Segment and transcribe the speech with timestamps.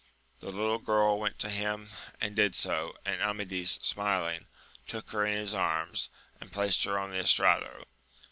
[0.39, 1.89] The littie girl went to him,
[2.19, 4.47] and did so; and Amadis, smiling,
[4.87, 7.85] took her in his arms, and placed her on the estrado.